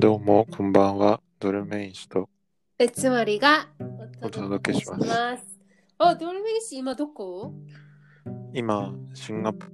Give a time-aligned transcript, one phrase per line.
[0.00, 1.20] どうも、こんばんは。
[1.38, 2.30] ドルメイン氏と
[2.78, 3.68] えつまりが
[4.22, 5.60] お届けしますす。
[5.98, 7.52] あ、ドルメイン氏今どこ？
[8.54, 9.66] 今、シンガポ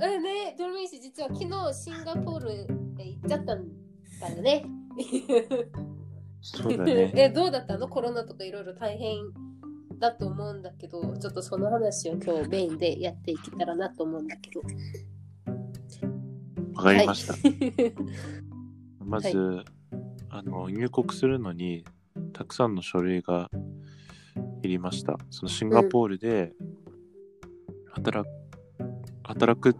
[0.00, 2.56] えね、ドルメイン氏実は昨日シンガポールへ
[3.04, 3.68] 行っちゃったん
[4.18, 4.64] だよね。
[6.40, 7.12] そうだね。
[7.14, 7.86] え、どうだったの？
[7.86, 9.18] コロナとかいろいろ大変
[9.98, 14.62] だと思うんだけど、ちょっとその話を今日メインでやっていけたらなと思うんだけど。
[16.76, 17.34] わかりました。
[19.10, 19.22] はい。
[19.22, 19.64] まず、
[20.30, 21.84] あの、入国するのに、
[22.32, 23.50] たくさんの書類が
[24.62, 25.18] いりました。
[25.30, 26.52] そのシンガポールで
[27.92, 28.32] 働く、
[29.24, 29.74] 働く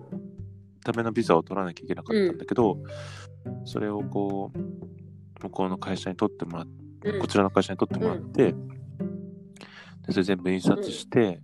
[0.84, 2.78] ためのビザを取らなきゃいけなかったんだけど、
[3.64, 6.66] それをこう、向こうの会社に取ってもらっ
[7.04, 7.20] うん。
[7.20, 8.54] こちらの会社に取ってもらって、
[10.06, 11.40] でそれ全部印刷して、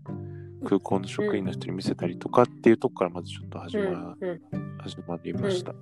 [0.65, 3.93] 空港の職員の人に見せたりとかっていうとこからまずちょっと始うん。
[3.93, 4.41] ま,、うん。
[4.79, 5.75] 始まりました。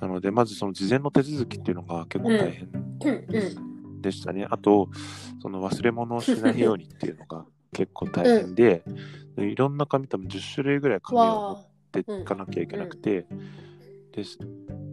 [0.00, 2.68] なので、まずその事前の手続きっていうのが結構大変
[3.04, 4.46] うんうんでしたね。
[4.48, 4.88] あと、
[5.42, 8.82] その忘れ物をしないようにっていうのが結構大変で、
[9.36, 11.70] でいろんな紙、多分10種類ぐらい紙を持。
[11.90, 13.26] っていかなきゃいけなくて、
[14.12, 14.22] で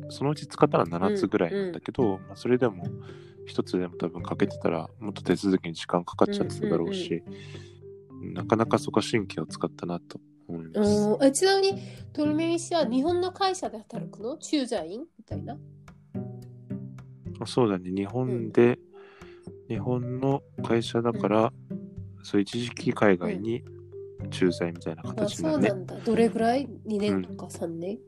[0.10, 2.86] そのうち使ったら7つぐらいなんだけど、まあ、それでも
[3.46, 7.24] 一つでも多分欠けてたらもっと手続きに時間かかっちゃってただろうし、
[8.34, 10.90] なかなかそこは神経を使ったなと思います。
[10.90, 11.82] うんえちなみに
[12.14, 14.38] ドルメイン氏は日本の会社で働くの？
[14.38, 15.58] 駐在員みたいな？
[17.46, 18.80] そうだね、日本で、
[19.70, 21.54] 日本の会社だから、
[22.24, 23.64] そう一時期海外に
[24.32, 25.82] 駐在みたいなあ形だねそうな。
[25.84, 25.96] んだ。
[26.04, 28.00] どれぐらい ?2 年とか3年、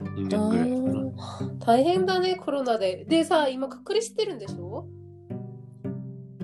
[0.00, 1.56] 2年ぐらいかな。
[1.64, 3.04] 大変だね、コロナで。
[3.08, 4.88] でさ、今隔離してるんでしょ？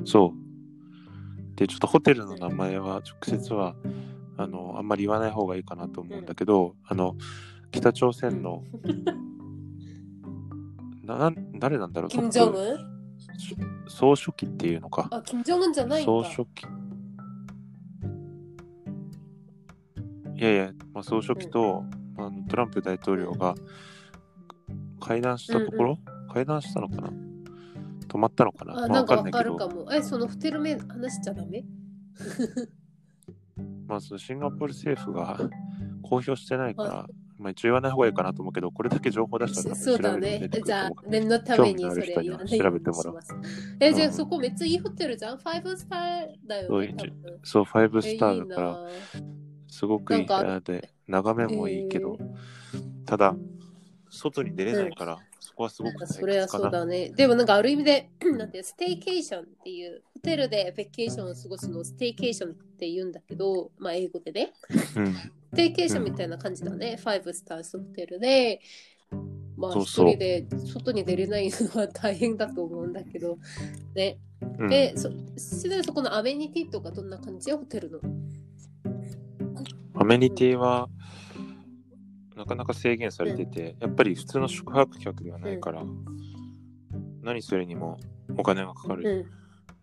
[0.04, 1.56] そう。
[1.56, 3.74] で、ちょっとホテルの名前は直接は、
[4.42, 7.16] あの、あんまり言わない方がいいかなと思うんだけど、あの、
[7.70, 8.64] 北朝鮮の、
[11.04, 12.10] な誰なんだろう？
[12.10, 12.78] キム・ジョントッウン
[13.84, 15.08] プ総書記っていうのか。
[15.10, 16.04] あ、キム・ジョンウンじゃない。
[16.04, 16.66] 総書記。
[20.36, 21.84] いやいや、まあ、総書記と、
[22.16, 23.54] あのトランプ大統領が
[25.00, 25.98] 会談したところ、
[26.32, 27.10] 会談したのかな？
[28.08, 28.72] 止まったのかな？
[28.72, 29.92] あ、まあ、なんかわかるかも。
[29.92, 31.64] え、そのホテル名話しちゃダメ？
[33.90, 35.36] まあ、そのシンガポール政府が
[36.00, 37.06] 公表してないから、
[37.38, 40.48] まあ、一応言わない方がいいかなと思うけど、これだけ情報出したらそうだね。
[40.64, 43.34] じゃあ、念のためにそれ言わないようにします。
[43.80, 44.12] え、じゃあうん。
[44.12, 46.68] そこめっちゃいいホテルじゃん ?5 スターだよね。
[46.68, 47.40] そう一多分。
[47.42, 48.78] そう、5えスターだから、
[49.66, 50.24] すごくいい。
[50.24, 52.16] 部屋で、眺めもいいけど、
[53.06, 53.34] ただ、
[54.10, 56.70] 外に出れないから、そこはすごくそれはそうな。
[56.70, 57.10] だね。
[57.10, 64.52] でもなんかある意味で、 なんて staycation っていう、ホテルで vacation を過ごすのを staycation って言うんだけど、まあ英語でね。
[64.96, 65.14] うん
[65.52, 66.96] staycation みたいな感じだね。
[67.00, 68.60] 5 star hotel で、
[69.56, 73.36] まあ一人で外に出れないのは大変だと思うんだけど、
[73.94, 74.18] ね。
[74.58, 78.00] うんで、そしでそこのアメニティとかどんな感じホテルの？
[79.94, 80.88] アメニティは
[82.40, 85.84] なかなか制限されてて、やっぱり普通の宿泊客ではないから、
[87.22, 87.98] 何するにも
[88.34, 89.28] お金がかかうる。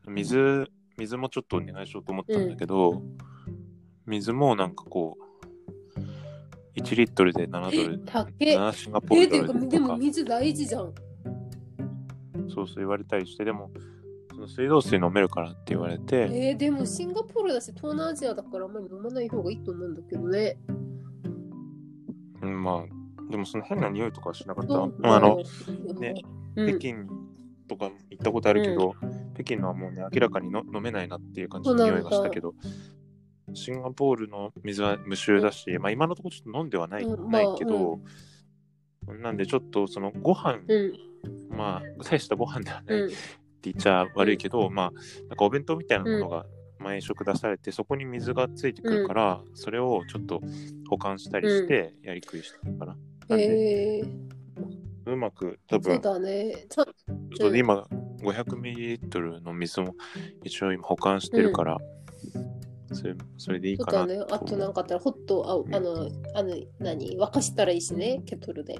[0.07, 0.13] ん。
[0.16, 0.66] 水、
[0.97, 3.03] 水もちょっとお願いしようと思ったんだけど、
[4.07, 8.57] 水もなんかこう、1リットルで7ドル、高え。
[8.57, 10.91] 7シンガポーえ、ルドルとか、も水大事じゃん。
[12.50, 13.69] そうそう言われたりして、でも、
[14.31, 20.57] その水道水飲めるからって言われて、えー、でもシンガポールだし東南アジアだからあんまり飲まない方がいいと思うんだけどね。
[22.47, 24.74] うん、まあ、でもその変な匂いとかはしなかった？
[24.74, 25.40] そうあの、
[25.90, 26.16] うんね
[26.56, 26.96] うん、北京
[27.68, 28.96] とか行ったことあるけど、
[29.34, 32.53] 北京のはもうね、明らかにの飲めないなっていう感じの匂いがしたけど、
[33.53, 38.00] シンガポールの水は無臭だし、まあ今のところちょっと飲んではない,、うんないけど、
[39.22, 40.94] なんでちょっとそのご飯、うん。
[41.50, 43.12] まあ大したご飯ではないってうん
[43.63, 44.91] 言っちゃ悪いけど、まあ
[45.28, 46.46] なんかお弁当みたいなものが
[46.88, 50.42] 毎食出されて、そこに水がついてくるから、それをちょっと
[50.89, 52.98] 保管したりしてやりくりしたのかな。
[53.28, 56.66] なんで、えー、うまく多分そうだね。
[56.69, 56.86] ちゃ
[57.38, 57.86] そう今
[58.22, 59.95] 500ml の水も
[60.44, 61.78] 一応今保管してるから、
[62.94, 63.86] それそれでいいそう。
[63.86, 64.25] かなだね。
[64.31, 67.18] あとなんかあったらホット、ああの、あの、何？
[67.18, 68.80] 沸かしたらいいしね、ケトルで。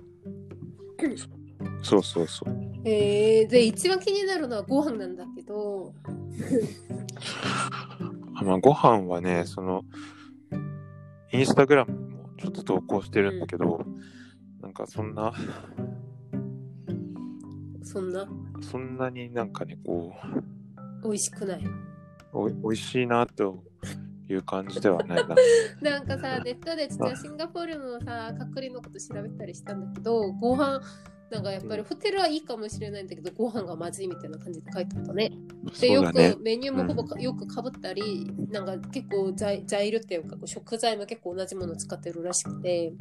[1.84, 2.68] そうそうそう。
[2.86, 5.94] えー、で、一番気になるのはご飯なんだけど、
[8.40, 9.84] あまあご飯はねその
[11.32, 13.84] インスタグラムもちょっと投稿してるんだけど、
[14.62, 15.34] なんかそんな
[17.84, 18.28] そんな？
[18.62, 20.14] そんなになんかねこ
[21.04, 21.64] 美味しくない？
[21.66, 21.70] う
[22.34, 23.64] おいおいしいなと
[24.30, 25.36] いう感じではないな。
[25.82, 30.82] なんかさ、ネットでちょっとシンガポールのさ、隔離のこと調べたりしたんだけど、ご飯、
[31.32, 35.32] なんかやっぱりホテルはいいかもしれないんだけど、ご飯がまずいみたいな感じで書いてあったね。
[35.74, 36.40] そで、よく。
[36.42, 42.94] メニューもほぼか、よくかぶったり、なんか結構材材料っていうか、こう食材も結構同じものを使ってるらしくて、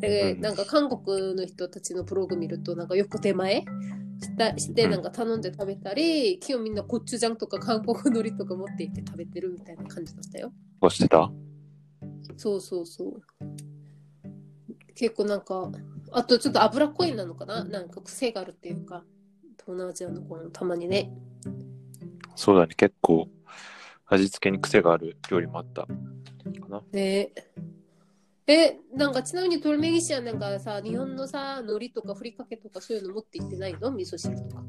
[0.00, 3.64] で、うんなんか韓国の人たちのブログ見ると、なんかよく出前
[4.22, 10.52] したして、うんなんか頼んで食べたり、今日みんなコチュジャンとか韓国海苔とか持って行って食べてるみたいな感じだったよ。
[10.80, 11.30] どうしてた？
[12.36, 13.22] そうそうそう。
[14.94, 15.70] 結構なんか、
[16.12, 17.64] あとちょっと脂っこいなのかな？
[17.64, 19.04] なんか癖があるっていうか、
[19.58, 21.10] 東南アジアの子のたまにね。
[22.40, 22.74] そうだね。
[22.74, 23.28] 結構
[24.06, 25.88] 味付けに癖がある料理もあったか
[26.70, 26.80] な。
[26.90, 27.32] ね
[28.46, 33.92] え、なんかちなみにトルメギシはなんかさ、日本のさ、海苔とかふりかけとかそういうの持って行ってないの？
[33.92, 34.64] 味噌汁とか。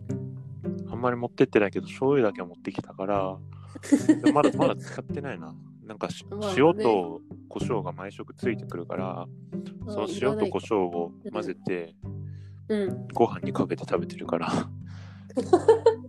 [0.92, 3.38] あんまり持ってってないけど、醤油だけ持ってきたから、
[4.34, 5.56] まだまだ使ってないな。
[5.86, 9.26] なんかし、ま塩と胡椒が毎食ついてくるから、
[9.88, 11.96] その塩と胡椒を混ぜて、
[12.68, 13.08] うん。
[13.14, 14.52] ご飯にかけて食べてるから。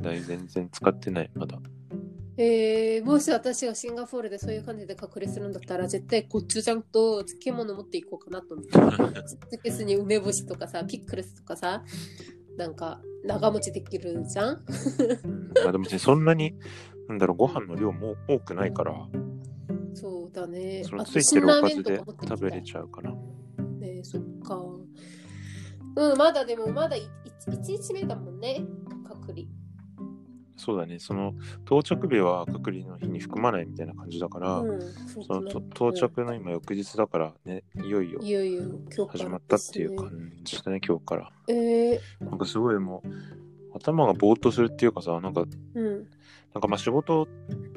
[0.00, 1.58] だい全然使ってない、まだ。
[2.36, 8.72] えー、もし私がシンガポールでそういう感じで隔離するんだったら絶対コチュジャンと漬物持っていこうかなと思って。
[8.72, 11.84] 漬け酢に梅干しとかさ、ピックルスとかさ、
[12.56, 14.54] なんか長持ちできるじゃん？
[14.54, 16.54] うんまあでもね、そんなに、
[17.08, 18.94] なんだろう、ご飯の量も多くないから、
[19.92, 20.82] そうだね。
[20.84, 23.12] そのついてるおかずで食べれちゃうから。
[23.78, 24.56] ねそっか。
[25.96, 27.02] うん、まだでもまだ1
[27.50, 28.64] 日目だもんね、
[29.06, 29.42] 隔離。
[30.60, 31.34] そうだね、その
[31.64, 34.80] 到着日は隔離の日に含まないみたいな感じだから、うん、
[35.24, 35.58] そのと
[35.90, 38.20] 到着の今翌日だからね、いよいよ
[39.08, 41.32] 始まったっていう感じだね、今日から。
[41.48, 43.08] えなんかすごいもう、
[43.74, 46.08] 頭がぼーっとするっていうかさ、なんか、ー、うん、
[46.52, 47.26] なんかまあ仕事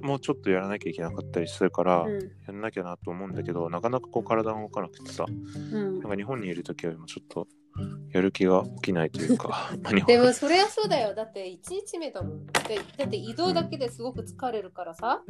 [0.02, 6.00] もちょっとやらなきゃいけなかったりするから、うん、やんなきゃなと思うんだけど、なかなかこう体が動かなくてさ、うん。
[6.02, 6.10] なん。
[6.10, 7.48] か日本にいる時よりもちょっと
[8.12, 9.72] やる気が起きないというか、
[10.08, 11.16] でもそりゃそうだよ。
[11.16, 12.46] だって1日目だもん。
[12.46, 12.54] で
[12.98, 15.24] だって移動だけですごく疲れるからさ。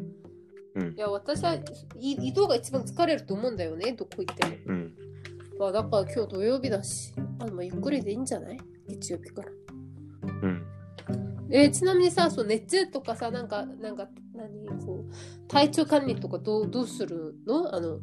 [0.75, 1.63] うんいや、私はい
[1.99, 4.55] 移動が一番疲れると思うんだよね、どこ行っても。
[4.65, 4.95] うん。
[5.59, 8.57] まあ、だから今日土曜日だし、あまあゆっくりでいいんじゃない？
[8.87, 9.49] 月曜日から。
[10.41, 10.65] うん。
[11.51, 17.73] えーちなみにさ、そう熱とかさ、なんか、なんか、何、こう、体調管理とかどうどうするの？
[17.75, 17.99] あの。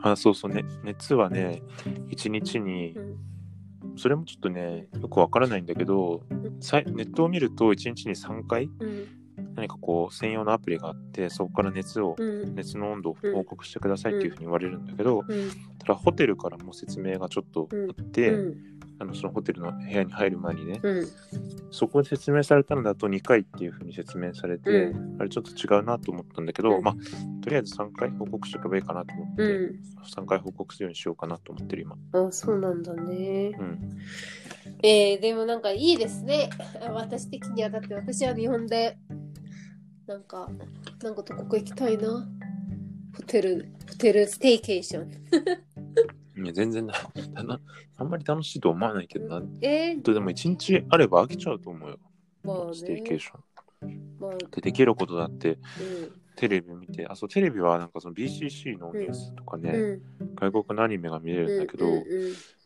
[0.00, 0.64] あ、そうそうね。
[0.84, 1.62] 熱はね、
[2.08, 3.16] 1日にう、ん
[3.98, 6.22] それもちょっとね、よくわからないんだけど、
[6.60, 9.06] さいネットを見ると1日に3回うん。
[9.54, 12.54] 何かこう専用のアプリがあって、そこから熱を、うん。
[12.54, 15.50] 熱の温度を報告してくださいっていうふうに言われるんだけど、うん。
[15.78, 21.08] ただホテルからも説明がちょっとあって、うんあのそのホテルの部屋に入る前にね、うん
[21.70, 26.94] そこで説明されたのだと2回っていうふうに説明されて、うあれちょっと違うなと思ったんだけど、うんまあ、
[27.42, 31.96] とりあえず3回報告しておけばいいかなと思って、うん3回報告するようにしようかなと思ってる今。
[32.12, 33.52] あそうなんだね。
[33.58, 33.98] うん。
[34.82, 36.48] えー、でもなんかいいですね。
[36.80, 38.96] あ 私的にはだって私は日本で
[40.06, 40.50] なんか
[41.02, 42.26] なんかどこか行きたいな。
[43.14, 45.10] ホテルホテルステイケーション。
[46.42, 46.94] いや、全然な、
[47.44, 47.60] な
[47.96, 49.46] あんまり楽しいと思わないけどな。
[49.60, 51.98] えー、とでも1日あれば飽きちゃうと思うよ。
[52.44, 52.74] まあね。
[52.74, 53.42] ステイケーション。
[54.18, 55.58] まあ、でできることだってう
[56.36, 59.74] テレビ見て、あ、そう、テレビはなんかその BCC のニュースとかね、ん。
[59.74, 60.34] うん。
[60.36, 62.02] 外国のアニメが見れるんだけど、うん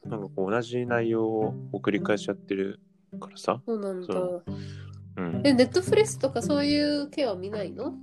[0.05, 2.81] なんかこう同じ内容を繰り返しやってる
[3.21, 3.63] からさ。
[3.65, 4.43] そうなんだそ。
[5.17, 5.43] うん。
[5.45, 7.95] え、ネットフレスとかそういう系は見ないの？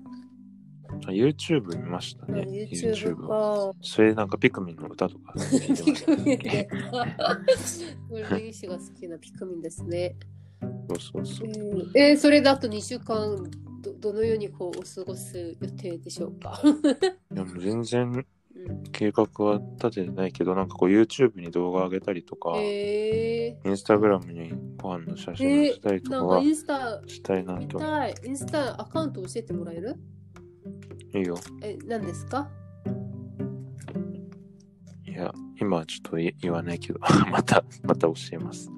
[1.07, 2.47] あ YouTube 見ましたあね。
[2.71, 3.79] ?YouTube をか。
[3.81, 6.67] それなんかピクミンの歌とか聞いてまピクミンね。
[8.09, 10.15] これ根岸が好きなピクミンですね。
[10.89, 11.91] そうそうそう。
[11.95, 13.49] えー、それだと2週間
[13.81, 16.61] どどのようにこうお過ごす予定でしょうか、
[17.33, 18.25] いやもう全然
[18.55, 27.79] うん、計画は立ててないけど、なんかこう YouTube に動画上げたりとか、えインスタグラムにご飯の写ー、真をえしたりとかはなんかインスタしたいな見と。
[28.25, 29.95] インスタアカウント教えてもらえる？
[31.13, 31.37] いいよ。
[31.61, 32.49] え、何ですか？
[35.05, 36.99] いや、今はちょっと言言わないけど、
[37.31, 38.71] また、また教えます。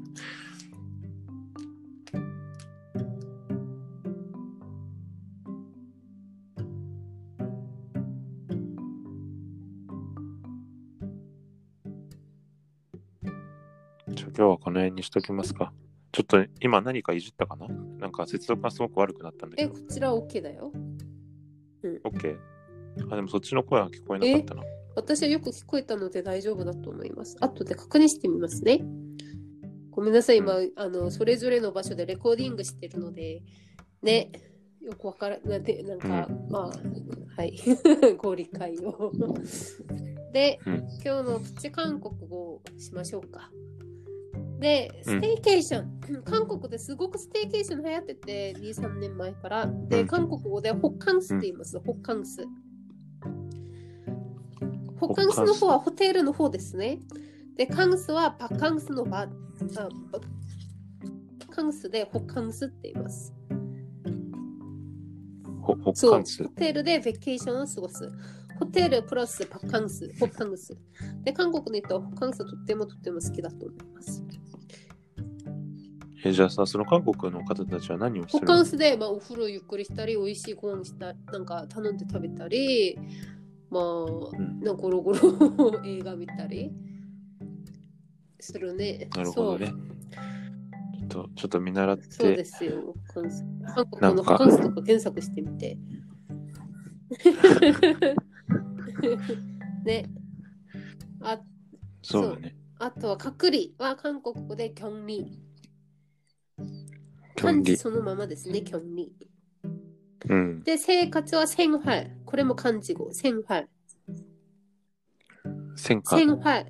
[14.07, 15.71] じゃあ今日はこの辺にしときますか。
[16.11, 17.67] ちょっと今何かいじったかな？
[17.67, 19.79] なんか接続がすごく悪くなったんだけえ、どこ。
[19.89, 20.71] ちら OK だよ。
[22.03, 22.37] OK?
[23.09, 24.63] あ、でもそっちの声は聞こえなかったな。
[24.95, 27.37] 私はよく聞こえたので大丈夫だと思います。
[27.39, 28.81] 後で確認してみますね。
[29.91, 33.41] ごめんなさい、今、あの、それぞれの場所でレコーディングしてるので、
[34.01, 34.31] ね、
[34.81, 36.71] よくわからなんで、なんか、まあ、
[37.37, 37.57] はい、
[38.17, 39.11] ご理解を。
[40.33, 43.51] で、うん今日のプチ韓国語をしましょうか。
[44.61, 45.99] で、うんステイケーション。
[46.23, 49.65] 韓国ですごく staycation 流行ってて、2、3年前から。
[49.65, 51.79] で、うん韓国語でホッカンスって言います。
[51.79, 52.45] ホッカンス。
[54.97, 56.99] ホッカンスの方はホテルの方ですね。
[57.57, 60.19] で、캉스 はバカンスのバあバ
[61.49, 63.33] カンスで 호캉스 って言います。
[65.61, 66.47] ほホッそう、ホカンス。
[66.49, 68.11] テルでベケーションを過ごす。
[68.59, 70.77] ホテルプラスバカンス、ホッカンス。
[71.23, 74.23] で、韓国に行ったらホッカンスとってもとっても好きだと思います。
[76.23, 78.53] え、じゃあさ、その韓国の方たちは何をすホるの？
[78.53, 82.97] カンスで、まあ、お風呂ゆっくりしたり、美味しいご飯したなんか頼んで食べたり、
[83.69, 86.71] まあ、んなんかゴロゴロ 映画見たり
[88.39, 89.09] するね。
[89.15, 89.73] なるほどね。
[91.09, 92.05] ちょっと、ちょっと見習っそう。
[92.11, 92.93] そうでて、すよ。
[93.75, 95.77] 韓国の호캉스 とか検索してみて。
[99.85, 100.05] ね。
[101.21, 101.39] あ
[102.03, 102.55] そうだね。
[102.79, 105.39] あとは、隔離は韓国語でキョンリ。
[107.40, 107.64] キョンリ。
[107.64, 109.12] 漢字そのままですね、キョンリ。
[110.28, 110.62] うん。
[110.62, 112.16] で、生活は생활。
[112.24, 113.12] これも漢字語。
[113.12, 113.68] 생활。
[115.76, 116.16] 戦火。
[116.16, 116.66] 생활。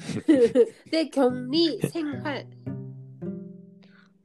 [0.91, 2.45] で、キョンリ、생활。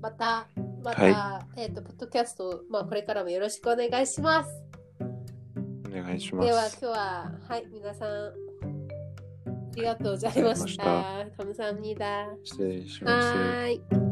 [0.02, 0.48] また、
[0.84, 4.50] また、はえっ、と、ポッドキャスト、まあ、これからもよろしくお願いします。
[5.88, 6.80] お願いしまでは、す。
[6.82, 8.34] 今日は、はい、皆さん、あ
[9.76, 11.18] りがとうございました。
[11.20, 12.28] ありがとう 감사합니다.
[12.44, 13.28] 失礼します。
[13.28, 14.07] 하ーい。